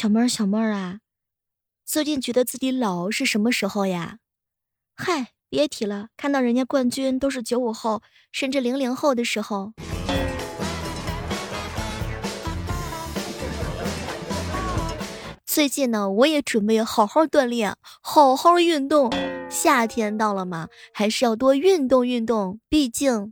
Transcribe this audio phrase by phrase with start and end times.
[0.00, 1.00] 小妹儿，小妹儿啊，
[1.84, 4.16] 最近觉得自己老是什么时候呀？
[4.96, 8.00] 嗨，别提了，看到人家冠军都是九五后，
[8.32, 9.74] 甚至零零后的时候。
[15.44, 19.12] 最近呢，我也准备好好锻炼，好好运动。
[19.50, 23.30] 夏天到了嘛，还是要多运动运动，毕竟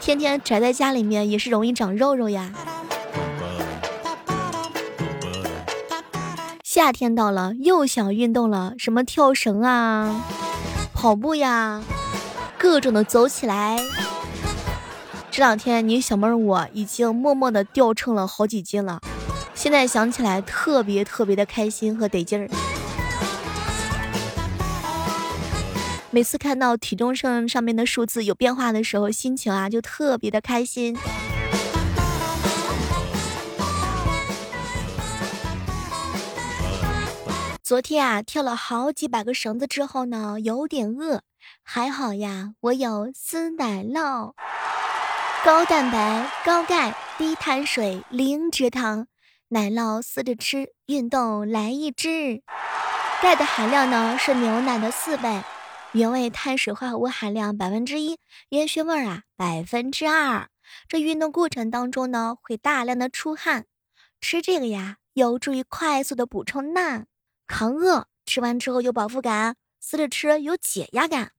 [0.00, 2.52] 天天宅在家里面也是容易长肉肉呀。
[6.70, 10.22] 夏天到了，又想运动了，什么跳绳啊、
[10.92, 11.82] 跑步呀，
[12.58, 13.78] 各种的走起来。
[15.30, 19.00] 这两天你小妹儿我已经默默的掉秤了好几斤了。
[19.54, 22.46] 现在想起来特别特别的开心和得劲儿。
[26.10, 30.94] 每次看到体重秤上面的数字有变化的时候，心情啊就特别的开心。
[37.68, 41.20] 昨天啊跳了好几百个绳子之后呢，有点饿，
[41.62, 44.32] 还好呀，我有丝奶酪，
[45.44, 49.06] 高蛋白、高钙、低碳水、零脂糖。
[49.48, 52.42] 奶酪撕着吃，运动来一支。
[53.20, 55.42] 钙的含量呢是牛奶的四倍，
[55.92, 60.48] 原味碳水化合物含量百分之一，烟熏味啊百分之二。
[60.88, 63.66] 这运动过程当中呢会大量的出汗，
[64.22, 67.04] 吃这个呀有助于快速的补充钠，
[67.48, 68.06] 抗饿。
[68.26, 71.32] 吃完之后有饱腹感，撕着吃有解压感。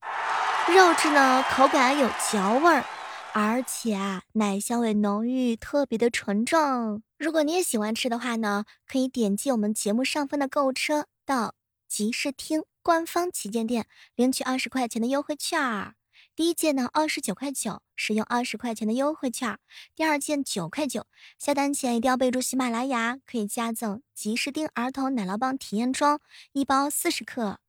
[0.67, 2.83] 肉质呢口感有嚼味儿。
[3.31, 7.03] 而且啊，奶香味浓郁，特别的纯正。
[7.17, 11.53] 如果你也喜欢吃的话呢，可以点击我们节目上方的购物车，到
[11.87, 15.93] 集市厅官方旗舰店领取二十块钱的优惠券儿。
[16.39, 19.57] 第一件呢二十九块九，使用二十块钱的优惠券；
[19.93, 21.05] 第二件九块九，
[21.37, 26.21] 下单前一定要备注喜马拉雅，可以加赠吉士丁儿童奶酪棒体验装
[26.53, 27.59] 一包四十克。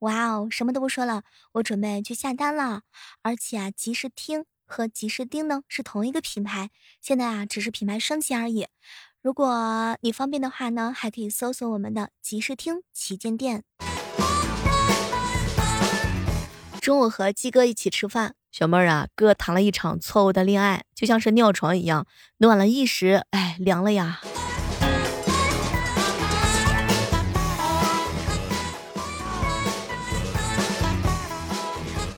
[0.00, 2.82] 哇哦，什么都不说了，我准备去下单了。
[3.22, 4.44] 而且啊，集市厅。
[4.66, 8.68] 和吉士丁呢是同一个品牌，现在啊只是品牌升级而已。
[9.22, 13.64] 如果你方便的话呢，还可以搜索我们的吉士厅旗舰店。
[16.80, 22.06] 中午和鸡哥一起吃饭，小妹儿啊，哥谈了一场错误的恋爱，就像是尿床一样，
[22.38, 24.20] 暖了一时，哎，凉了呀。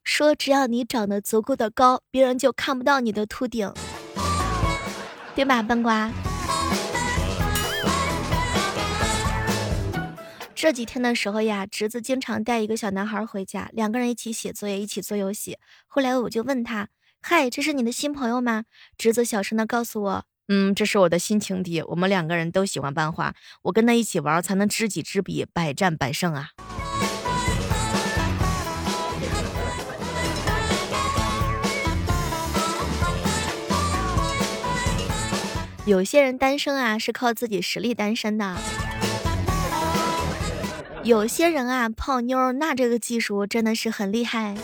[0.04, 3.74] 说只要你长得足够的高，别人就看不到你的秃顶，
[5.34, 6.08] 对吧，笨瓜？
[10.62, 15.58] 这几天的时候呀，侄子经常带一个小男孩回家，两个人一起写作业，一起做游戏。
[15.88, 16.86] 后来我就问他
[17.20, 18.62] ：“嗨，这是你的新朋友吗？”
[18.96, 26.50] 侄子小声的告诉我：“嗯，这是我的新情敌，我们两个人都喜欢班花，我跟他一起玩才能知己知彼，百战百胜啊。”
[35.84, 38.54] 有些人单身啊，是靠自己实力单身的；
[41.04, 44.54] 有些人啊，泡妞那这个技术真的是很厉害。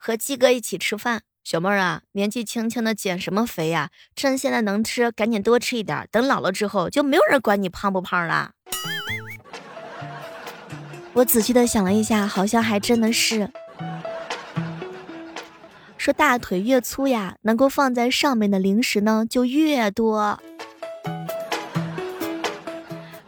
[0.00, 3.90] 和鸡哥一起吃饭，小妹儿啊，年纪轻轻的减什么肥呀？
[4.16, 8.50] 趁现在能吃，赶紧多吃一点，等老了之后就没有人管你胖不胖了。
[11.12, 13.52] 我仔细的想了一下，好像还真的是。
[15.98, 20.40] 说大腿越粗呀，能够放在上面的零食呢就越多。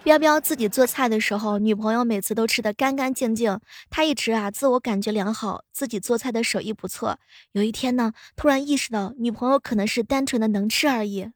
[0.02, 3.60] 彪彪自己做菜的时候，女朋友每次都吃的干干净净，
[3.90, 7.18] 他一直啊自我感觉良好，自己做菜的手艺不错。
[7.52, 11.28] 有一天呢，突然意识到女朋友可能是单纯的能吃而已。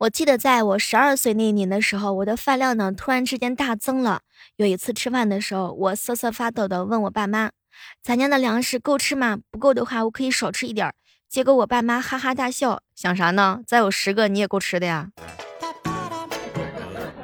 [0.00, 4.22] 我记得在我十二岁那一年的时候，我的饭量呢突然之间大增了。
[4.60, 7.50] 有一次吃饭的时候，我瑟瑟发抖的问我爸妈
[8.04, 9.38] ：“咱家的粮食够吃吗？
[9.50, 10.92] 不够的话，我可以少吃一点。”
[11.30, 13.60] 结果我爸妈哈哈大笑：“想啥呢？
[13.66, 15.08] 再有十个你也够吃的呀！”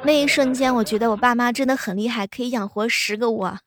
[0.01, 3.59] 那一瞬间，我觉得我爸妈真的很厉害，可以养活十个我。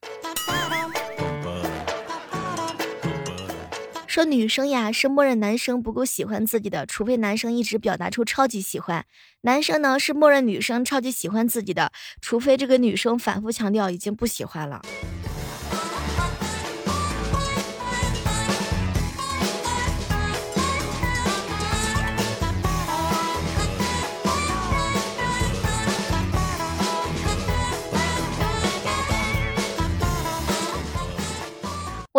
[4.11, 9.05] 说女生呀是默认男生不够喜欢自己的，除非男生一直表达出超级喜欢；
[9.43, 14.83] 男生呢是默认女生超级喜欢自己的，除非这个女生反复强调已经不喜欢了。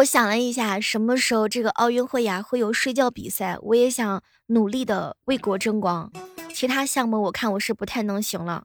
[0.02, 3.56] 我想了一下，什么时候这个奥运会呀会有睡觉比赛？
[3.62, 6.12] 我也想努力的为国争光。
[6.52, 8.64] 其他项目我看我是不太能行了，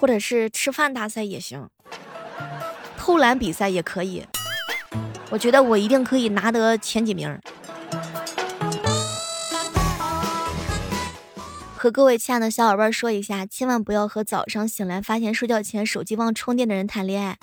[0.00, 1.68] 或者是吃饭大赛也行，
[2.96, 4.26] 偷懒比赛也可以。
[5.30, 7.40] 我觉得我一定可以拿得前几名。
[11.76, 17.38] 和各位亲爱的小伙伴说一下，千万不要和早上醒来发现睡觉前手机忘充电的人谈恋爱。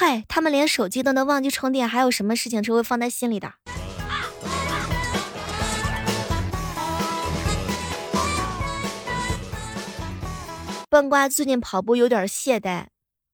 [0.00, 3.54] 嗨，他们连手机都能忘记充电，还有什么事情是会放在心里的？
[10.88, 12.84] 笨瓜最近跑步有点懈怠，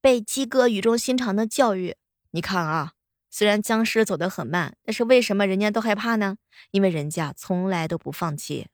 [0.00, 1.96] 被鸡哥语重心长的教育
[2.32, 2.92] ：“你看啊，
[3.28, 6.36] 虽然僵尸走得很慢，但是为什么人家都害怕呢？
[6.70, 8.68] 因为人家从来都不放弃。”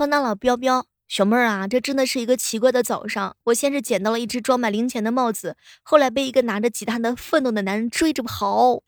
[0.00, 3.36] 碰到老彪彪，小妹儿啊，这真的是一个奇怪的早上。
[3.44, 8.82] 我先是捡到了一只装满零钱的帽子，后来被一个拿着吉他的愤怒的男人追着跑。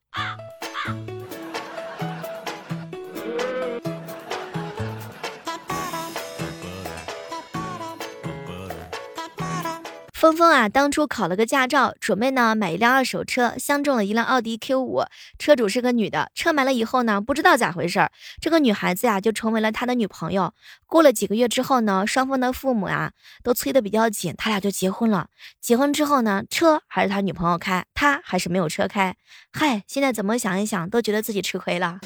[10.23, 15.03] 峰峰啊，当初考了个驾照，准备呢买一辆二手车，相中了一辆奥迪 Q 五，
[15.37, 16.31] 车主是个女的。
[16.33, 20.55] 车买了以后呢，不知道咋回事儿，这个女孩子呀就成为了他的女朋友。
[20.87, 23.11] 过了几个月之后呢，双方的父母啊
[23.43, 25.27] 都催得比较紧，他俩就结婚了。
[25.61, 29.17] 结婚之后呢，车还是他女朋友开，他还是没有车开。
[29.53, 31.99] 嗨，现在怎么想一想，都觉得自己吃亏了。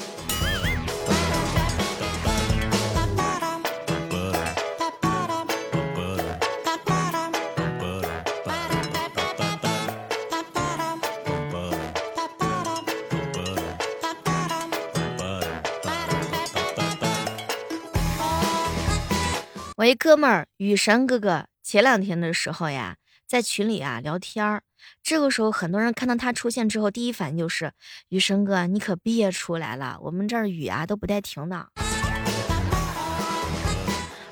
[19.87, 24.61] 一哥们儿雨神哥哥，前两天的时候呀，在群里啊聊天儿，
[25.01, 27.71] 这个时候很多人看到他出现之后，第一反应就是
[28.09, 31.67] 雨神哥，你可别出来了，我们这儿雨啊都不带停的。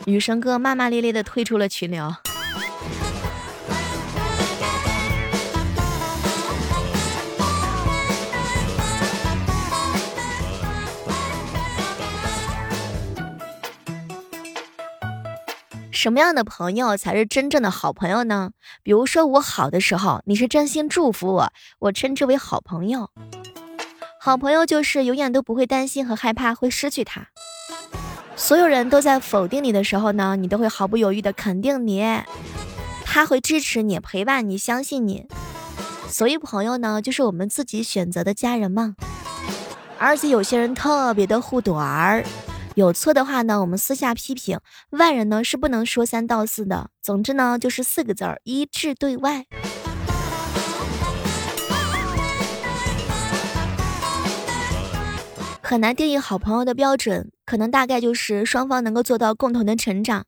[0.06, 2.22] 雨神哥骂骂咧咧的退出了群聊。
[16.06, 18.52] 什么样的朋友才是真正的好朋友呢？
[18.84, 23.10] 比如说我好的时候，你是真心祝福我，我称之为好朋友。
[24.22, 27.30] 好朋友就是永远都不会担心和害怕会失去他。
[28.36, 32.06] 所有人都在否定你的时候呢，你都会毫不犹豫的肯定你。
[33.04, 35.26] 他会支持你，陪伴你，相信你。
[36.08, 38.94] 所以朋友呢，就是我们自己选择的家人嘛。
[39.98, 42.24] 而且有些人特别的护短儿。
[42.76, 44.58] 有错的话呢，我们私下批评；
[44.90, 46.90] 外人呢是不能说三道四的。
[47.02, 49.46] 总之呢，就是四个字儿：一致对外。
[55.62, 60.26] 很难定义好朋友的标准，可能大概就是双方能够做到共同的成长，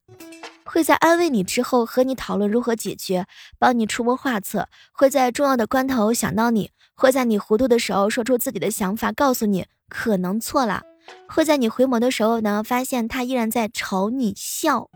[0.64, 3.28] 会在安慰你之后和你讨论如何解决，
[3.60, 10.84] 帮你出谋划策，会在重要的关头想到你，会在你糊涂的时候说出自己的想法，告诉你可能错了。
[11.28, 14.90] 会在你回眸的时候呢，发现他依然在朝你笑。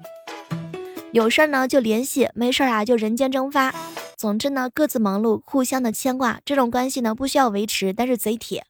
[1.11, 3.73] 有事儿呢就联系，没事儿啊就人间蒸发。
[4.17, 8.65] 总之呢，各自忙碌，互相的牵挂，这种关系呢不需要维持，但是贼铁。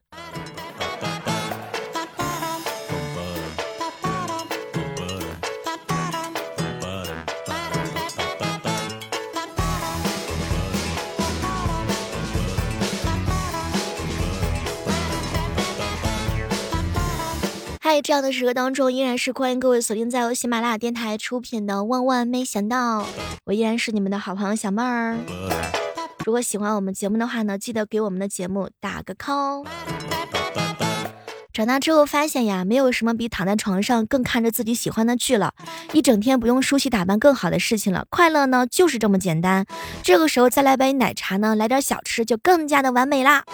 [17.92, 23.02] 在这样的时刻当中，依然是欢迎各位锁定在由喜马拉雅电台出品的《万万没想到》，
[23.44, 25.18] 我依然是你们的好朋友小妹儿。
[26.24, 29.66] 如果喜欢我们节目的话呢，记得给我们的节目打个 call。
[31.52, 35.52] 长大之后发现呀，没有什么比躺在床上更看着自己喜欢的剧了，
[35.92, 38.06] 一整天不用梳洗打扮更好的事情了。
[38.08, 39.66] 快乐呢，就是这么简单。
[40.02, 43.44] 这个时候再来杯奶茶呢，来点小吃就更加的完美啦。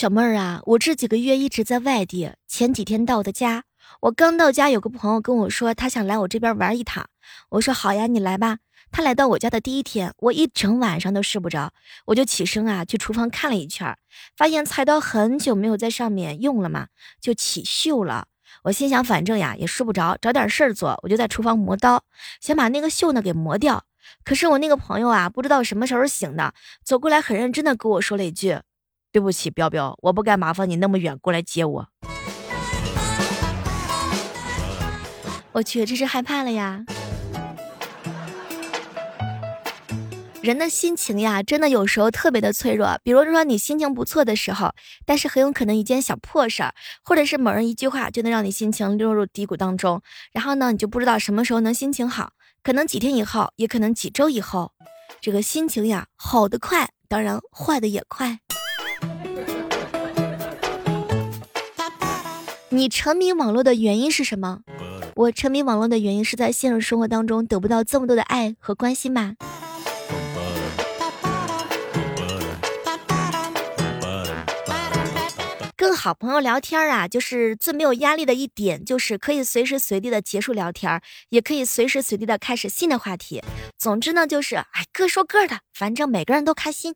[0.00, 3.64] 小妹儿啊，我这几个月一直在外地，前几天到的家，
[4.00, 7.04] 我刚到家，有个朋友跟我说他想来我这边玩一趟，
[7.50, 8.60] 我说好呀，你来吧。
[8.90, 11.74] 他来到我家的第一天，我一整晚上都睡不着，
[12.06, 13.94] 我就起身啊去厨房看了一圈，
[14.38, 16.86] 发现菜刀很久没有在上面用了嘛，
[17.20, 18.28] 就起锈了。
[18.62, 22.02] 我心想，反正呀也睡不着，找点事儿做，我就在厨房磨刀，
[22.40, 23.84] 想把那个锈呢给磨掉。
[24.24, 28.58] 可是我那个朋友啊，不知道什么时候醒的，走过来很认真的跟我说了一句
[29.12, 31.88] ：“对不起，彪彪，我不该麻烦你那么远过来接我。”
[35.52, 36.84] 我去，这是害怕了呀。
[40.42, 42.98] 人的心情呀，真的有时候特别的脆弱。
[43.02, 44.72] 比如说你心情不错的时候，
[45.04, 50.00] 但是很有可能一件小破事儿，或者是某人一句话，就能让你心情落入低谷当中。
[50.32, 54.72] 然后呢，你就不知道什么时候能心情好，可能几天以后，也可能几周以后。
[55.20, 58.38] 这个心情呀，好的快，当然坏的也快。
[62.72, 64.60] 你沉迷网络的原因是什么？
[65.16, 69.34] 我沉迷网络的原因是在现实生活当中得不到这么多的爱和关心吧。
[75.76, 81.00] 跟好朋友聊天啊，就是最没有压力的一点，就是可以随时随地的结束聊天，
[81.30, 83.42] 也可以随时随地的开始新的话题。
[83.78, 86.94] 总之呢，就是哎，各说各的，反正每个人都开心。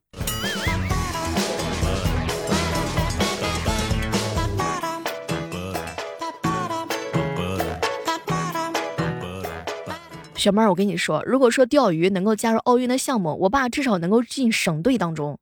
[10.44, 15.38] 小妹儿，我跟你说，如果说钓鱼能够加入奥运的项目，我爸至少能够进省队当中。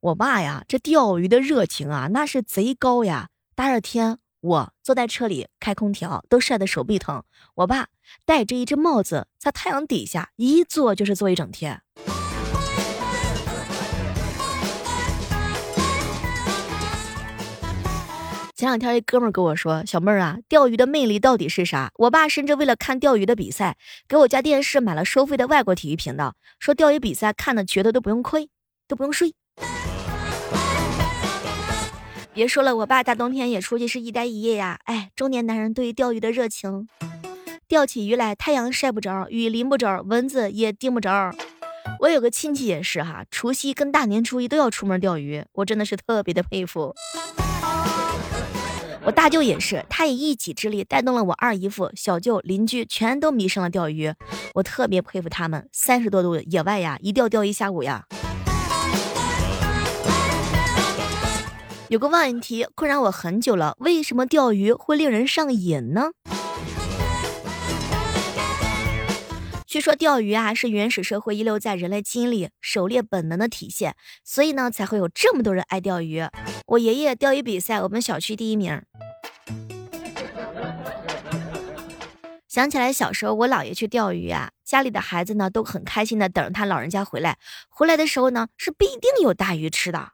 [0.00, 3.28] 我爸呀，这钓鱼的热情啊，那是贼高呀！
[3.54, 7.24] 大热天，我坐在车里开空调，都晒得手臂疼。
[7.56, 7.88] 我爸
[8.24, 11.82] 戴着一只帽子，在太阳底下一坐就是坐一整天。
[18.56, 23.76] 前两天一哥们跟我说：“小妹儿啊，钓鱼的魅力到底是啥？”我爸甚至为了看钓鱼的比赛，
[24.08, 28.48] 给我家电视买了收费的外国体育频道，说钓鱼比赛看的觉得都不用亏，
[28.88, 29.34] 都不用睡。
[32.32, 34.80] 别说了，我爸大冬天也出去是一待一夜呀。
[34.84, 36.88] 哎，中年男人对于钓鱼的热情，
[37.68, 41.30] 钓起鱼来太阳晒不着，雨淋不着，蚊子也叮不着。
[42.00, 46.94] 我有个亲戚也是哈，除夕跟大年初一都要出门钓鱼，我真的是特别的佩服。
[49.06, 54.12] 我大舅也是，他以一己之力带动了我二姨夫、小舅、邻居，全都迷上了钓鱼。
[54.54, 58.06] 我特别佩服他们，三十多度野外呀，一钓钓一下午呀。
[61.88, 66.10] 有个问题困扰我很久了，为什么钓鱼会令人上瘾呢？
[69.68, 73.94] 据说钓鱼啊是原始社会遗留在人类基因里狩猎本能的体现，
[74.24, 76.24] 所以呢才会有这么多人爱钓鱼。
[76.66, 78.82] 我爷爷钓鱼比赛，我们小区第一名。
[82.56, 87.36] 想起来小时候我姥爷去钓鱼啊，家里的孩子呢都很开心的等着他老人家回来，
[87.68, 90.08] 回来的时候呢是必定有大鱼吃的。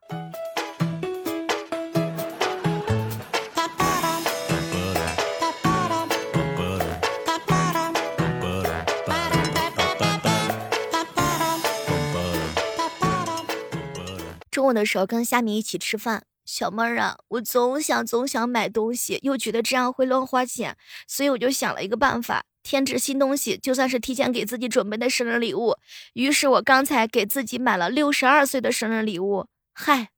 [14.51, 25.77] 中午的时候跟虾米一起吃饭，小妹儿啊，我总想总想买东西，又觉得这样会乱花钱，所以我就想了一个办法，添置新东西，就算是提前给自己准备的生日礼物。
[26.15, 30.09] 于是我刚才给自己买了六十二岁的生日礼物，嗨。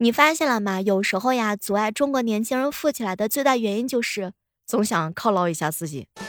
[0.00, 0.80] 你发现了吗？
[0.80, 4.32] 有时候呀，阻碍中国年轻人富起来的最大原因就是
[4.64, 6.06] 总想犒劳一下自己。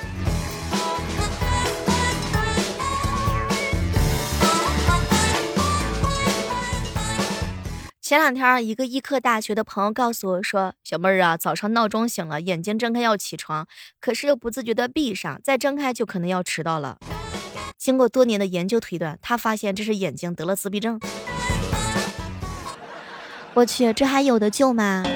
[8.02, 13.68] 前两天，一个医科大学的朋友告诉我说：“小妹儿啊，早上闹钟醒了，眼睛睁开要起床，
[14.02, 16.98] 可是又不自觉的闭上，再睁开就可能要迟到了。”
[17.78, 21.00] 经过多年的研究推断，他发现这是眼睛得了自闭症。
[23.56, 25.03] 我去，这还有的救吗？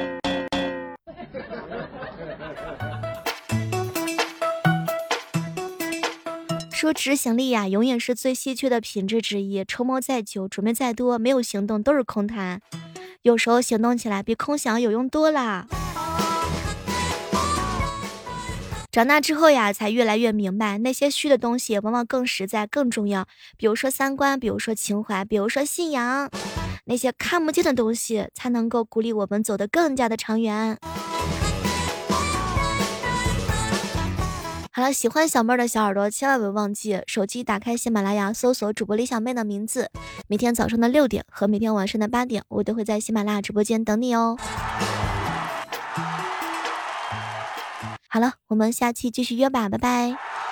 [6.72, 9.63] 说执行力呀，永远是最稀缺的品质之一。
[9.63, 12.60] 筹谋再久，准备再多，没有行动都是空谈。
[13.22, 15.68] 有时候行动起来比空想有用多了。
[18.94, 23.26] 长大之后呀才越来越明白那些虚的东西往往更实在更重要。
[23.58, 26.30] 比如说三观比如说情怀比如说信仰
[26.86, 30.78] 那些看不见的东西才能够鼓励我们走得更加的长远。
[34.72, 39.90] 好了喜欢小妹儿的小耳朵千万别忘记手机打开喜马拉雅搜索主播李小妹的名字
[40.28, 44.38] 每天早上的六点和每天晚上的八点我都会在喜马拉雅直播间等你哦。
[48.13, 50.43] 好了我们下期继续约吧拜拜。